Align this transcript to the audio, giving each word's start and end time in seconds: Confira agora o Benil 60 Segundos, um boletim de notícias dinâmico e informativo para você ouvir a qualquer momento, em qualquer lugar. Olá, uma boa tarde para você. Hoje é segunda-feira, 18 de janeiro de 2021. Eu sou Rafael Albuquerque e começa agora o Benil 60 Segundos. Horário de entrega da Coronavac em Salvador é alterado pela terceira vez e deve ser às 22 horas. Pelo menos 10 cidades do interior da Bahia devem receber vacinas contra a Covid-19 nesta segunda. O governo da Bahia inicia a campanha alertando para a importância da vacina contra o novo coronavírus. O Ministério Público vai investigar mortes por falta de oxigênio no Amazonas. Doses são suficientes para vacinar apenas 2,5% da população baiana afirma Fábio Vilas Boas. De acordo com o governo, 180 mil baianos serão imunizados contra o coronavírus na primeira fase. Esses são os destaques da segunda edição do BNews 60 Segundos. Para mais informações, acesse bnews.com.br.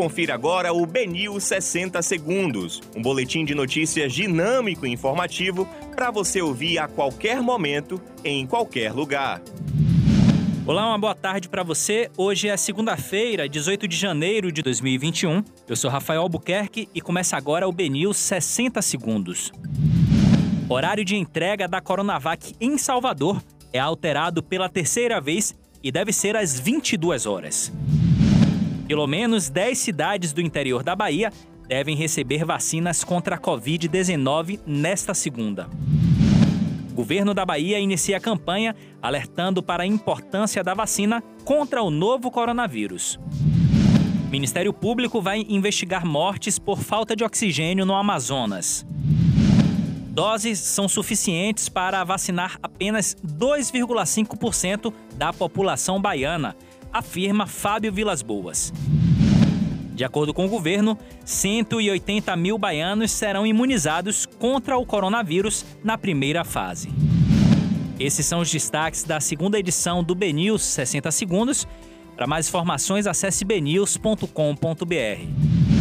Confira 0.00 0.32
agora 0.32 0.72
o 0.72 0.86
Benil 0.86 1.38
60 1.38 2.00
Segundos, 2.00 2.80
um 2.96 3.02
boletim 3.02 3.44
de 3.44 3.54
notícias 3.54 4.14
dinâmico 4.14 4.86
e 4.86 4.90
informativo 4.90 5.68
para 5.94 6.10
você 6.10 6.40
ouvir 6.40 6.78
a 6.78 6.88
qualquer 6.88 7.42
momento, 7.42 8.00
em 8.24 8.46
qualquer 8.46 8.94
lugar. 8.94 9.42
Olá, 10.66 10.86
uma 10.86 10.96
boa 10.96 11.14
tarde 11.14 11.50
para 11.50 11.62
você. 11.62 12.10
Hoje 12.16 12.48
é 12.48 12.56
segunda-feira, 12.56 13.46
18 13.46 13.86
de 13.86 13.94
janeiro 13.94 14.50
de 14.50 14.62
2021. 14.62 15.44
Eu 15.68 15.76
sou 15.76 15.90
Rafael 15.90 16.22
Albuquerque 16.22 16.88
e 16.94 17.00
começa 17.02 17.36
agora 17.36 17.68
o 17.68 17.72
Benil 17.72 18.14
60 18.14 18.80
Segundos. 18.80 19.52
Horário 20.66 21.04
de 21.04 21.14
entrega 21.14 21.68
da 21.68 21.82
Coronavac 21.82 22.54
em 22.58 22.78
Salvador 22.78 23.42
é 23.70 23.78
alterado 23.78 24.42
pela 24.42 24.70
terceira 24.70 25.20
vez 25.20 25.54
e 25.82 25.92
deve 25.92 26.10
ser 26.10 26.36
às 26.36 26.58
22 26.58 27.26
horas. 27.26 27.70
Pelo 28.90 29.06
menos 29.06 29.48
10 29.48 29.78
cidades 29.78 30.32
do 30.32 30.40
interior 30.40 30.82
da 30.82 30.96
Bahia 30.96 31.32
devem 31.68 31.94
receber 31.94 32.44
vacinas 32.44 33.04
contra 33.04 33.36
a 33.36 33.38
Covid-19 33.38 34.58
nesta 34.66 35.14
segunda. 35.14 35.68
O 36.90 36.94
governo 36.94 37.32
da 37.32 37.46
Bahia 37.46 37.78
inicia 37.78 38.16
a 38.16 38.20
campanha 38.20 38.74
alertando 39.00 39.62
para 39.62 39.84
a 39.84 39.86
importância 39.86 40.64
da 40.64 40.74
vacina 40.74 41.22
contra 41.44 41.80
o 41.80 41.88
novo 41.88 42.32
coronavírus. 42.32 43.16
O 44.26 44.28
Ministério 44.28 44.72
Público 44.72 45.22
vai 45.22 45.46
investigar 45.48 46.04
mortes 46.04 46.58
por 46.58 46.80
falta 46.80 47.14
de 47.14 47.22
oxigênio 47.22 47.86
no 47.86 47.94
Amazonas. 47.94 48.84
Doses 50.10 50.58
são 50.58 50.88
suficientes 50.88 51.68
para 51.68 52.02
vacinar 52.02 52.58
apenas 52.60 53.14
2,5% 53.24 54.92
da 55.14 55.32
população 55.32 56.02
baiana 56.02 56.56
afirma 56.92 57.46
Fábio 57.46 57.92
Vilas 57.92 58.22
Boas. 58.22 58.72
De 59.94 60.04
acordo 60.04 60.32
com 60.32 60.46
o 60.46 60.48
governo, 60.48 60.96
180 61.24 62.34
mil 62.36 62.56
baianos 62.56 63.10
serão 63.10 63.46
imunizados 63.46 64.24
contra 64.24 64.78
o 64.78 64.86
coronavírus 64.86 65.66
na 65.84 65.98
primeira 65.98 66.42
fase. 66.42 66.88
Esses 67.98 68.24
são 68.24 68.40
os 68.40 68.50
destaques 68.50 69.04
da 69.04 69.20
segunda 69.20 69.58
edição 69.58 70.02
do 70.02 70.14
BNews 70.14 70.62
60 70.62 71.10
Segundos. 71.10 71.68
Para 72.16 72.26
mais 72.26 72.48
informações, 72.48 73.06
acesse 73.06 73.44
bnews.com.br. 73.44 75.79